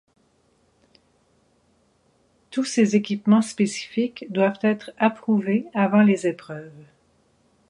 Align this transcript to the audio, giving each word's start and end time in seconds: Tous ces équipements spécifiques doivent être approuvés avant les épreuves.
Tous 2.49 2.63
ces 2.63 2.95
équipements 2.95 3.43
spécifiques 3.43 4.25
doivent 4.31 4.57
être 4.63 4.91
approuvés 4.97 5.67
avant 5.75 6.01
les 6.01 6.25
épreuves. 6.25 6.73